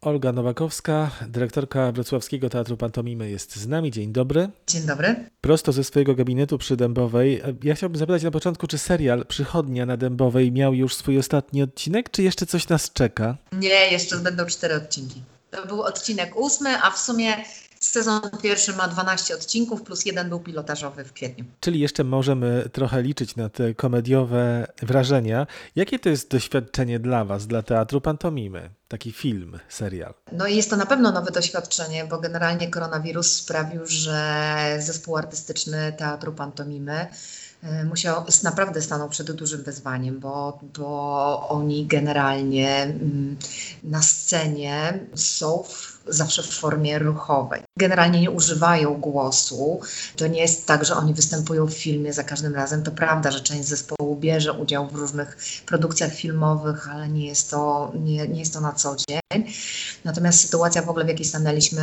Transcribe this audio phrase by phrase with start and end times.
[0.00, 3.90] Olga Nowakowska, dyrektorka Wrocławskiego Teatru Pantomimy jest z nami.
[3.90, 4.48] Dzień dobry.
[4.66, 5.30] Dzień dobry.
[5.40, 7.42] Prosto ze swojego gabinetu przy Dębowej.
[7.62, 12.10] Ja chciałbym zapytać na początku, czy serial Przychodnia na Dębowej miał już swój ostatni odcinek,
[12.10, 13.36] czy jeszcze coś nas czeka?
[13.52, 15.22] Nie, jeszcze będą cztery odcinki.
[15.50, 17.36] To był odcinek ósmy, a w sumie
[17.80, 21.44] Sezon pierwszy ma 12 odcinków, plus jeden był pilotażowy w kwietniu.
[21.60, 25.46] Czyli jeszcze możemy trochę liczyć na te komediowe wrażenia.
[25.76, 28.70] Jakie to jest doświadczenie dla Was, dla teatru pantomimy?
[28.88, 30.14] Taki film, serial.
[30.32, 35.92] No i jest to na pewno nowe doświadczenie, bo generalnie koronawirus sprawił, że zespół artystyczny
[35.92, 37.06] teatru pantomimy
[37.62, 43.36] e, musiał, naprawdę stanął przed dużym wyzwaniem, bo, bo oni generalnie mm,
[43.82, 47.62] na scenie są w zawsze w formie ruchowej.
[47.78, 49.80] Generalnie nie używają głosu.
[50.16, 52.82] To nie jest tak, że oni występują w filmie za każdym razem.
[52.82, 57.92] To prawda, że część zespołu bierze udział w różnych produkcjach filmowych, ale nie jest to,
[57.94, 59.52] nie, nie jest to na co dzień.
[60.04, 61.82] Natomiast sytuacja w ogóle, w jakiej stanęliśmy,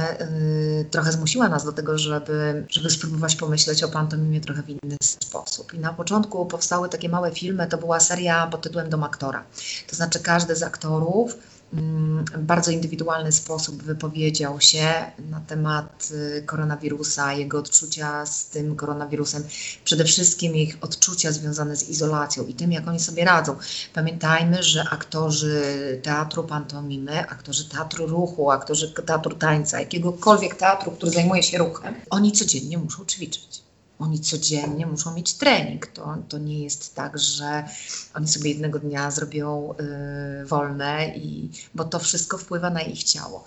[0.77, 4.97] yy, trochę zmusiła nas do tego, żeby, żeby spróbować pomyśleć o pantomimie trochę w inny
[5.03, 5.73] sposób.
[5.73, 9.43] I na początku powstały takie małe filmy, to była seria pod tytułem Dom Aktora.
[9.87, 11.37] To znaczy każdy z aktorów
[11.73, 19.43] Mm, bardzo indywidualny sposób wypowiedział się na temat y, koronawirusa, jego odczucia z tym koronawirusem,
[19.83, 23.55] przede wszystkim ich odczucia związane z izolacją i tym, jak oni sobie radzą.
[23.93, 25.61] Pamiętajmy, że aktorzy
[26.03, 32.31] teatru pantomimy, aktorzy teatru ruchu, aktorzy teatru tańca, jakiegokolwiek teatru, który zajmuje się ruchem, oni
[32.31, 33.66] codziennie muszą ćwiczyć.
[33.99, 35.87] Oni codziennie muszą mieć trening.
[35.87, 37.63] To, to nie jest tak, że
[38.13, 39.73] oni sobie jednego dnia zrobią
[40.41, 43.45] y, wolne, i, bo to wszystko wpływa na ich ciało.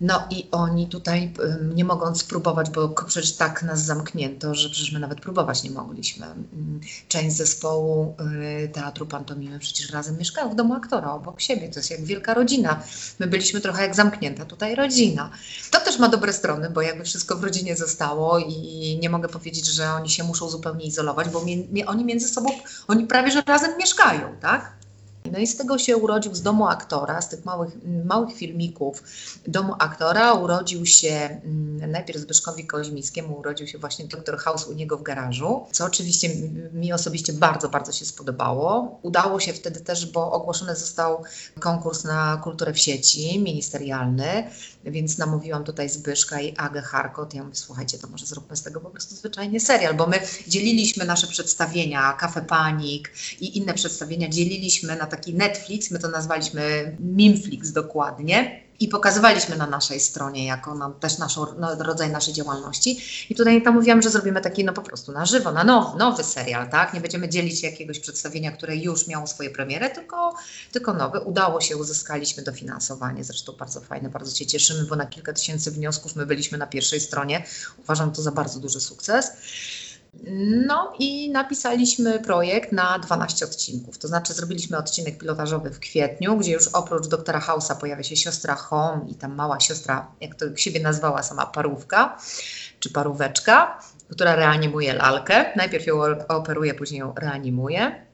[0.00, 1.32] No i oni tutaj
[1.74, 6.26] nie mogą spróbować, bo przecież tak nas zamknięto, że przecież my nawet próbować nie mogliśmy.
[6.26, 8.14] Mm, część zespołu
[8.64, 11.68] y, teatru pantomimy przecież razem mieszkają w domu aktora obok siebie.
[11.68, 12.82] To jest jak wielka rodzina.
[13.18, 15.30] My byliśmy trochę jak zamknięta tutaj rodzina.
[15.70, 19.66] To też ma dobre strony, bo jakby wszystko w rodzinie zostało i nie mogę powiedzieć,
[19.66, 22.48] że oni się muszą zupełnie izolować, bo mi, oni między sobą,
[22.88, 24.79] oni prawie że razem mieszkają, tak?
[25.32, 27.72] No i z tego się urodził z domu aktora, z tych małych,
[28.04, 29.02] małych filmików
[29.46, 34.98] domu aktora urodził się mm, najpierw Zbyszkowi Koźmińskiemu, urodził się właśnie doktor House u niego
[34.98, 36.28] w garażu, co oczywiście
[36.72, 38.98] mi osobiście bardzo, bardzo się spodobało.
[39.02, 41.24] Udało się wtedy też, bo ogłoszony został
[41.58, 44.50] konkurs na kulturę w sieci ministerialny,
[44.84, 47.34] więc namówiłam tutaj Zbyszka i Agę Harkot.
[47.34, 51.04] Ja mówię, słuchajcie, to może zróbmy z tego po prostu zwyczajnie serial, bo my dzieliliśmy
[51.04, 57.72] nasze przedstawienia, Kafe Panik i inne przedstawienia, dzieliliśmy na taki Netflix, my to nazwaliśmy Mimflix
[57.72, 63.00] dokładnie i pokazywaliśmy na naszej stronie jako nam, też naszą, no, rodzaj naszej działalności.
[63.30, 66.24] I tutaj tam mówiłam, że zrobimy taki no po prostu na żywo, na nowy, nowy
[66.24, 66.94] serial, tak?
[66.94, 70.34] Nie będziemy dzielić jakiegoś przedstawienia, które już miało swoje premiery, tylko,
[70.72, 71.20] tylko nowe.
[71.20, 76.16] Udało się, uzyskaliśmy dofinansowanie, zresztą bardzo fajne, bardzo się cieszymy, bo na kilka tysięcy wniosków
[76.16, 77.44] my byliśmy na pierwszej stronie.
[77.78, 79.30] Uważam to za bardzo duży sukces.
[80.66, 83.98] No i napisaliśmy projekt na 12 odcinków.
[83.98, 88.54] To znaczy zrobiliśmy odcinek pilotażowy w kwietniu, gdzie już oprócz doktora Hausa pojawia się siostra
[88.54, 92.18] Home i tam mała siostra, jak to siebie nazwała sama parówka
[92.80, 95.52] czy paróweczka, która reanimuje lalkę.
[95.56, 98.06] Najpierw ją operuje, później ją reanimuje.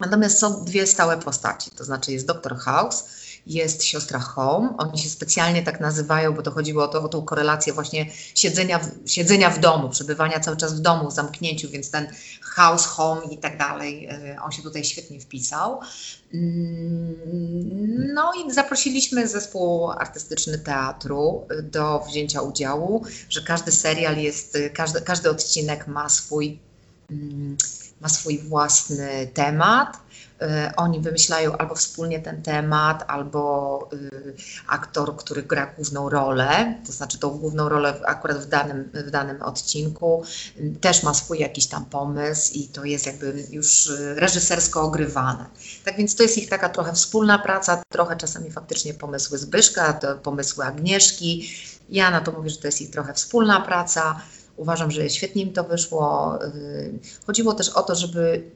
[0.00, 4.74] Natomiast są dwie stałe postaci, to znaczy jest doktor House, jest siostra Home.
[4.78, 8.78] Oni się specjalnie tak nazywają, bo to chodziło o, to, o tą korelację właśnie siedzenia
[8.78, 12.06] w, siedzenia w domu, przebywania cały czas w domu, w zamknięciu, więc ten
[12.40, 15.80] house, home i tak dalej, e, on się tutaj świetnie wpisał.
[16.34, 17.16] Mm,
[18.14, 25.30] no i zaprosiliśmy zespół artystyczny teatru do wzięcia udziału, że każdy serial jest, każdy, każdy
[25.30, 26.58] odcinek ma swój,
[27.10, 27.56] mm,
[28.00, 30.11] ma swój własny temat E,
[30.76, 34.34] oni wymyślają albo wspólnie ten temat, albo y,
[34.66, 39.42] aktor, który gra główną rolę, to znaczy tą główną rolę akurat w danym, w danym
[39.42, 40.24] odcinku,
[40.80, 45.46] też ma swój jakiś tam pomysł i to jest jakby już y, reżysersko ogrywane.
[45.84, 50.64] Tak więc to jest ich taka trochę wspólna praca, trochę czasami faktycznie pomysły Zbyszka, pomysły
[50.64, 51.50] Agnieszki.
[51.88, 54.20] Ja na to mówię, że to jest ich trochę wspólna praca.
[54.56, 56.38] Uważam, że świetnie im to wyszło.
[57.26, 58.50] Chodziło też o to, żeby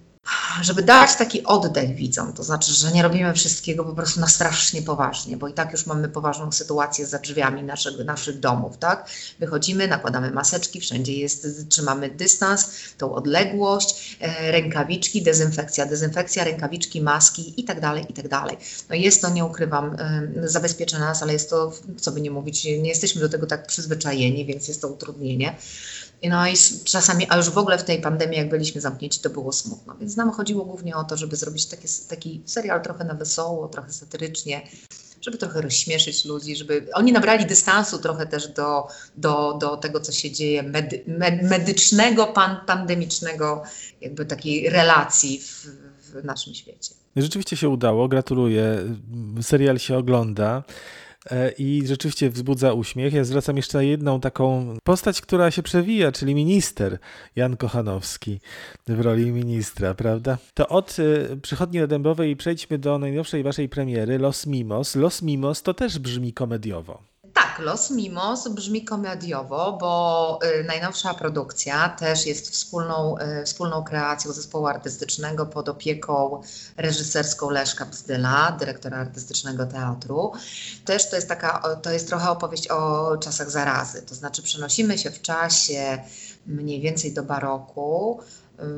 [0.62, 4.82] żeby dać taki oddech widzom, to znaczy, że nie robimy wszystkiego po prostu na strasznie
[4.82, 9.08] poważnie, bo i tak już mamy poważną sytuację za drzwiami naszego, naszych domów, tak?
[9.38, 17.60] Wychodzimy, nakładamy maseczki, wszędzie jest, trzymamy dystans, tą odległość, e, rękawiczki, dezynfekcja, dezynfekcja, rękawiczki, maski
[17.60, 18.56] i tak dalej, i tak dalej.
[18.90, 22.64] No jest to, nie ukrywam, e, zabezpiecza nas, ale jest to, co by nie mówić,
[22.64, 25.56] nie jesteśmy do tego tak przyzwyczajeni, więc jest to utrudnienie.
[26.22, 26.54] No i
[26.84, 29.96] czasami, a już w ogóle w tej pandemii, jak byliśmy zamknięci, to było smutno.
[30.00, 33.92] Więc nam chodziło głównie o to, żeby zrobić taki, taki serial trochę na wesoło, trochę
[33.92, 34.62] satyrycznie,
[35.20, 40.12] żeby trochę rozśmieszyć ludzi, żeby oni nabrali dystansu trochę też do, do, do tego, co
[40.12, 43.62] się dzieje medy, med, medycznego, pan, pandemicznego,
[44.00, 45.66] jakby takiej relacji w,
[46.00, 46.94] w naszym świecie.
[47.16, 48.78] Rzeczywiście się udało, gratuluję.
[49.42, 50.62] Serial się ogląda.
[51.30, 53.12] E, i rzeczywiście wzbudza uśmiech.
[53.12, 56.98] Ja zwracam jeszcze jedną taką postać, która się przewija, czyli minister
[57.36, 58.40] Jan Kochanowski
[58.86, 60.38] w roli ministra, prawda?
[60.54, 60.96] To od
[61.32, 64.96] e, Przychodni Dębowej przejdźmy do najnowszej waszej premiery Los Mimos.
[64.96, 67.02] Los Mimos to też brzmi komediowo.
[67.56, 74.32] Tak, Los Mimos brzmi komediowo, bo y, najnowsza produkcja też jest wspólną, y, wspólną kreacją
[74.32, 76.42] zespołu artystycznego pod opieką
[76.76, 80.32] reżyserską Leszka Bzdyla, dyrektora artystycznego teatru.
[80.84, 85.10] Też to jest taka, to jest trochę opowieść o czasach zarazy, to znaczy przenosimy się
[85.10, 85.98] w czasie
[86.46, 88.20] mniej więcej do baroku,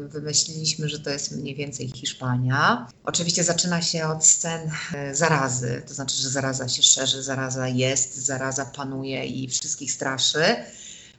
[0.09, 2.89] Wymyśliliśmy, że to jest mniej więcej Hiszpania.
[3.05, 8.17] Oczywiście zaczyna się od scen e, zarazy, to znaczy, że zaraza się szerzy, zaraza jest,
[8.17, 10.57] zaraza panuje i wszystkich straszy.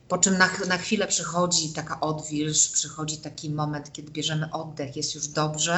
[0.08, 5.16] Po czym na, na chwilę przychodzi taka odwilż, przychodzi taki moment, kiedy bierzemy oddech, jest
[5.16, 5.78] już dobrze.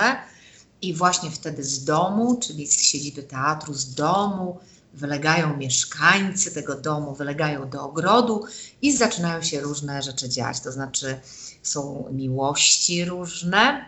[0.81, 4.59] I właśnie wtedy z domu, czyli z siedziby teatru, z domu,
[4.93, 8.45] wylegają mieszkańcy tego domu, wylegają do ogrodu
[8.81, 10.59] i zaczynają się różne rzeczy dziać.
[10.59, 11.19] To znaczy,
[11.63, 13.85] są miłości różne.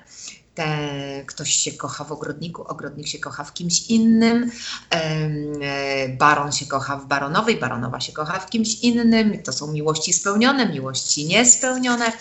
[0.56, 0.78] Te,
[1.26, 4.52] ktoś się kocha w ogrodniku, ogrodnik się kocha w kimś innym,
[4.90, 9.44] e, baron się kocha w baronowej, baronowa się kocha w kimś innym.
[9.44, 12.12] To są miłości spełnione, miłości niespełnione.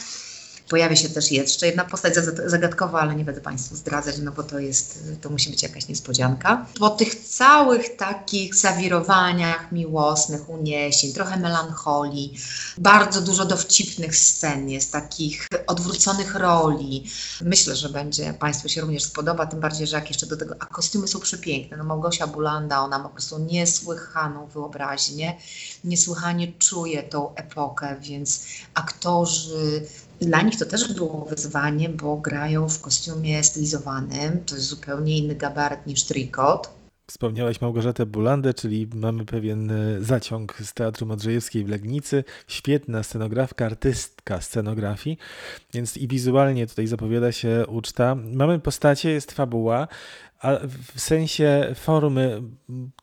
[0.73, 2.15] Pojawia się też jeszcze jedna postać
[2.47, 6.67] zagadkowa, ale nie będę Państwu zdradzać, no bo to jest, to musi być jakaś niespodzianka.
[6.79, 12.39] Po tych całych takich zawirowaniach miłosnych, uniesień, trochę melancholii,
[12.79, 17.05] bardzo dużo dowcipnych scen jest, takich odwróconych roli.
[17.43, 20.67] Myślę, że będzie Państwu się również spodoba, tym bardziej, że jak jeszcze do tego, a
[20.67, 21.77] kostiumy są przepiękne.
[21.77, 25.37] No Małgosia Bulanda, ona ma po prostu niesłychaną wyobraźnię,
[25.85, 28.45] niesłychanie czuje tą epokę, więc
[28.75, 29.87] aktorzy
[30.20, 34.44] dla nich to też było wyzwanie, bo grają w kostiumie stylizowanym.
[34.47, 36.82] To jest zupełnie inny gabaret niż trikot.
[37.06, 42.25] Wspomniałaś Małgorzatę Bulandę, czyli mamy pewien e, zaciąg z Teatru Modrzejewskiej w Legnicy.
[42.49, 45.19] Świetna scenografka, artystka scenografii,
[45.75, 48.15] więc i wizualnie tutaj zapowiada się uczta.
[48.15, 49.89] Mamy postacie, jest fabuła,
[50.43, 50.59] a
[50.95, 52.43] w sensie formy,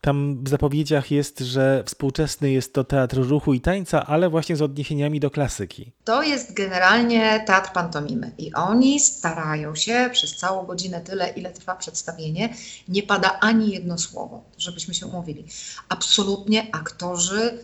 [0.00, 4.62] tam w zapowiedziach jest, że współczesny jest to teatr ruchu i tańca, ale właśnie z
[4.62, 5.92] odniesieniami do klasyki.
[6.04, 11.76] To jest generalnie teatr pantomimy i oni starają się przez całą godzinę, tyle ile trwa
[11.76, 12.54] przedstawienie,
[12.88, 15.44] nie pada ani jedno słowo, żebyśmy się umówili.
[15.88, 17.58] Absolutnie aktorzy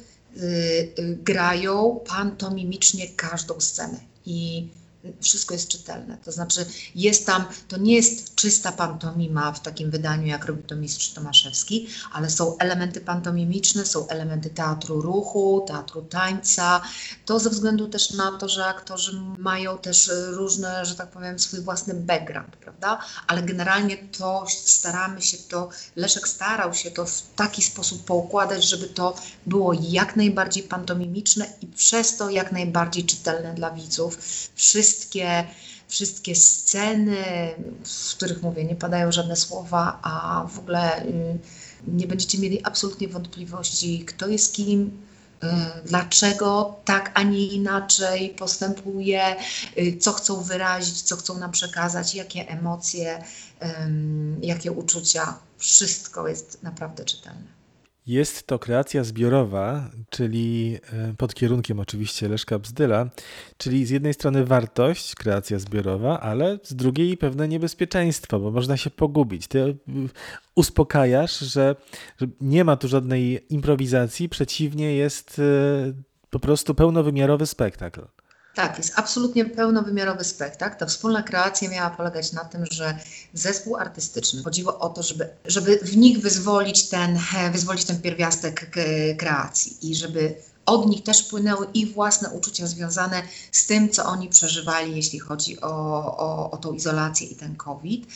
[0.99, 3.99] grają pantomimicznie każdą scenę.
[4.27, 4.69] I
[5.21, 6.19] wszystko jest czytelne.
[6.25, 10.77] To znaczy jest tam, to nie jest czysta pantomima w takim wydaniu, jak robi to
[10.77, 16.81] mistrz Tomaszewski, ale są elementy pantomimiczne, są elementy teatru ruchu, teatru tańca.
[17.25, 21.61] To ze względu też na to, że aktorzy mają też różne, że tak powiem, swój
[21.61, 22.99] własny background, prawda?
[23.27, 28.87] Ale generalnie to staramy się to, Leszek starał się to w taki sposób poukładać, żeby
[28.87, 29.17] to
[29.47, 34.19] było jak najbardziej pantomimiczne i przez to jak najbardziej czytelne dla widzów.
[34.55, 35.45] Wszyscy wszystkie,
[35.89, 37.17] wszystkie sceny,
[37.85, 41.39] w których mówię, nie padają żadne słowa, a w ogóle y,
[41.87, 45.03] nie będziecie mieli absolutnie wątpliwości, kto jest kim,
[45.45, 45.47] y,
[45.85, 49.37] dlaczego tak, a nie inaczej postępuje,
[49.79, 53.25] y, co chcą wyrazić, co chcą nam przekazać, jakie emocje,
[54.43, 55.39] jakie uczucia.
[55.59, 57.57] Wszystko jest naprawdę czytelne.
[58.07, 63.11] Jest to kreacja zbiorowa, czyli e, pod kierunkiem oczywiście Leszka Bzdyla,
[63.59, 68.91] czyli z jednej strony wartość, kreacja zbiorowa, ale z drugiej pewne niebezpieczeństwo, bo można się
[68.91, 69.47] pogubić.
[69.47, 69.75] Ty e,
[70.55, 71.77] uspokajasz, że,
[72.41, 75.93] nie ma tu żadnej improwizacji, przeciwnie jest e,
[76.31, 78.01] po prostu pełnowymiarowy spektakl.
[78.57, 80.79] Tak, jest absolutnie pełnowymiarowy spektakl.
[80.79, 82.99] Ta wspólna kreacja miała polegać na tym, że
[83.35, 87.19] zespół artystyczny chodziło o to, żeby, żeby w nich wyzwolić ten,
[87.53, 88.71] wyzwolić ten pierwiastek
[89.19, 90.35] kreacji i żeby
[90.67, 93.23] od nich też płynęły ich własne uczucia związane
[93.53, 95.67] z tym, co oni przeżywali, jeśli chodzi o,
[96.17, 98.07] o, o tą izolację i ten COVID.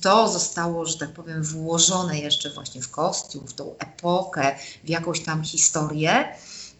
[0.00, 5.20] To zostało, że tak powiem, włożone jeszcze właśnie w kostium, w tą epokę, w jakąś
[5.20, 6.36] tam historię.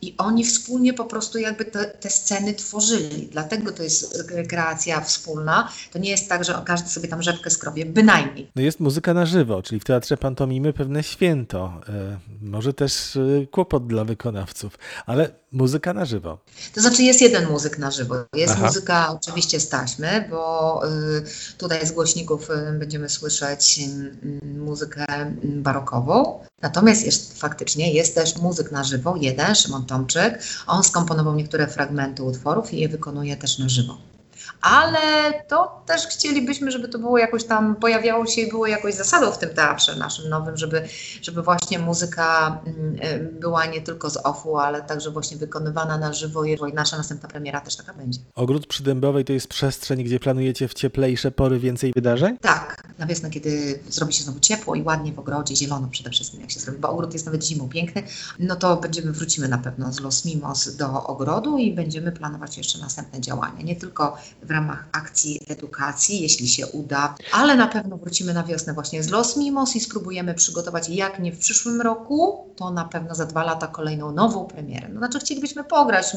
[0.07, 3.29] I oni wspólnie po prostu jakby te, te, sceny tworzyli.
[3.33, 5.69] Dlatego to jest kreacja wspólna.
[5.93, 8.51] To nie jest tak, że każdy sobie tam rzepkę skrobie, bynajmniej.
[8.57, 11.81] No jest muzyka na żywo, czyli w teatrze pantomimy pewne święto.
[11.89, 16.39] E, może też e, kłopot dla wykonawców, ale muzyka na żywo.
[16.75, 18.15] To znaczy jest jeden muzyk na żywo.
[18.35, 18.67] Jest Aha.
[18.67, 22.49] muzyka oczywiście z taśmy, bo y, tutaj z głośników
[22.79, 23.81] będziemy słyszeć
[24.43, 25.07] muzykę
[25.45, 26.41] barokową.
[26.63, 30.43] Natomiast jest, faktycznie jest też muzyk na żywo, jeden, Szymon Tomczyk.
[30.67, 33.99] On skomponował niektóre fragmenty utworów i je wykonuje też na żywo.
[34.61, 39.31] Ale to też chcielibyśmy, żeby to było jakoś tam, pojawiało się i było jakoś zasadą
[39.31, 40.89] w tym teatrze naszym nowym, żeby,
[41.23, 46.13] żeby właśnie muzyka mm, e, była nie tylko z offu, ale także właśnie wykonywana na
[46.13, 48.21] żywo i nasza następna premiera też taka będzie.
[48.35, 52.39] Ogród przy Dębowej to jest przestrzeń, gdzie planujecie w cieplejsze pory więcej wydarzeń?
[52.39, 56.41] Tak, na wiosnę, kiedy zrobi się znowu ciepło i ładnie w ogrodzie, zielono przede wszystkim
[56.41, 58.03] jak się zrobi, bo ogród jest nawet zimą piękny,
[58.39, 62.79] no to będziemy, wrócimy na pewno z Los Mimos do ogrodu i będziemy planować jeszcze
[62.79, 63.63] następne działania.
[63.63, 68.73] Nie tylko w ramach akcji edukacji, jeśli się uda, ale na pewno wrócimy na wiosnę
[68.73, 73.15] właśnie z Los Mimos i spróbujemy przygotować, jak nie w przyszłym roku, to na pewno
[73.15, 74.89] za dwa lata kolejną nową premierę.
[74.89, 76.17] No, znaczy chcielibyśmy pograć.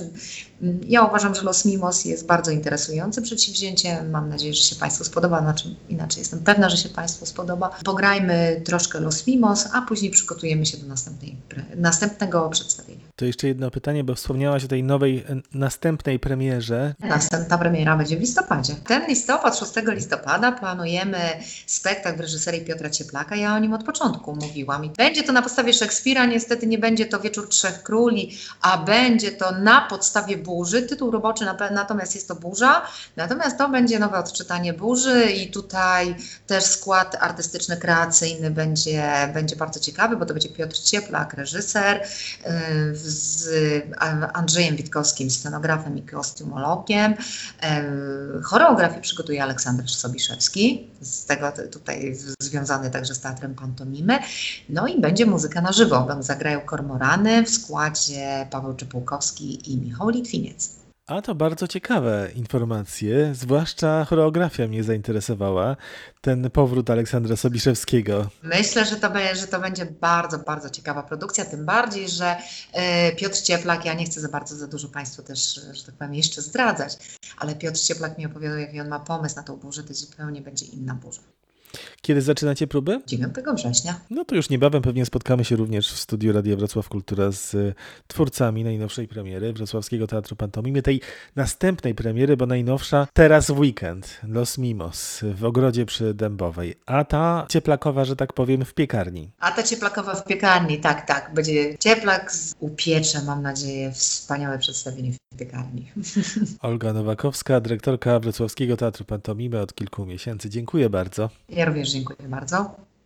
[0.88, 4.10] Ja uważam, że Los Mimos jest bardzo interesującym przedsięwzięciem.
[4.10, 7.70] Mam nadzieję, że się Państwu spodoba, znaczy inaczej jestem pewna, że się Państwu spodoba.
[7.84, 11.36] Pograjmy troszkę Los Mimos, a później przygotujemy się do następnej,
[11.76, 13.04] następnego przedstawienia.
[13.16, 16.96] To jeszcze jedno pytanie, bo wspomniałaś o tej nowej, następnej premierze.
[17.00, 18.76] Następna premiera będzie w listopadzie.
[18.88, 21.20] Ten listopad, 6 listopada planujemy
[21.66, 23.36] spektakl w reżyserii Piotra Cieplaka.
[23.36, 24.86] Ja o nim od początku mówiłam.
[24.86, 29.32] I będzie to na podstawie Szekspira, niestety nie będzie to Wieczór Trzech Króli, a będzie
[29.32, 30.82] to na podstawie Burzy.
[30.82, 32.82] Tytuł roboczy natomiast jest to Burza.
[33.16, 36.16] Natomiast to będzie nowe odczytanie Burzy i tutaj
[36.48, 42.08] też skład artystyczny, kreacyjny będzie, będzie bardzo ciekawy, bo to będzie Piotr Cieplak, reżyser,
[42.94, 43.50] z
[44.34, 47.16] Andrzejem Witkowskim, scenografem i kostiumologiem.
[48.44, 54.20] Choreografię przygotuje Aleksander Sobiszewski, z tego tutaj związany także z teatrem pantomimy.
[54.70, 56.08] No i będzie muzyka na żywo.
[56.20, 60.80] Zagrają kormorany w składzie Paweł Czypułkowski i Michał Litwiniec.
[61.10, 65.76] A to bardzo ciekawe informacje, zwłaszcza choreografia mnie zainteresowała,
[66.22, 68.30] ten powrót Aleksandra Sobiszewskiego.
[68.44, 72.38] Myślę, że to, że to będzie bardzo, bardzo ciekawa produkcja, tym bardziej, że
[72.74, 76.14] e, Piotr Cieplak, ja nie chcę za bardzo, za dużo Państwu też, że tak powiem,
[76.14, 76.98] jeszcze zdradzać,
[77.38, 80.66] ale Piotr Cieplak mi opowiadał, jaki on ma pomysł na tą burzę, to zupełnie będzie
[80.66, 81.22] inna burza.
[82.02, 83.02] Kiedy zaczynacie próby?
[83.08, 84.00] 9 września.
[84.10, 87.74] No to już niebawem pewnie spotkamy się również w studiu Radia Wrocław Kultura z e,
[88.08, 91.02] twórcami najnowszej premiery Wrocławskiego Teatru Pantomimy, tej
[91.36, 97.46] następnej premiery, bo najnowsza teraz w weekend, Los Mimos w ogrodzie przy Dębowej, a ta
[97.50, 99.30] cieplakowa, że tak powiem, w piekarni.
[99.40, 101.34] A ta cieplakowa w piekarni, tak, tak.
[101.34, 105.92] Będzie cieplak z upiecze, mam nadzieję, wspaniałe przedstawienie w piekarni.
[106.62, 110.50] Olga Nowakowska, dyrektorka Wrocławskiego Teatru Pantomimy od kilku miesięcy.
[110.50, 111.30] Dziękuję bardzo.
[111.60, 112.76] Ja również dziękuję bardzo.